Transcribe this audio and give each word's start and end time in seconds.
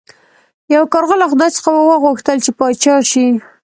یو 0.73 0.83
کارغه 0.93 1.15
له 1.21 1.27
خدای 1.31 1.49
څخه 1.57 1.69
وغوښتل 1.73 2.37
چې 2.45 2.51
پاچا 2.59 2.95
شي. 3.11 3.27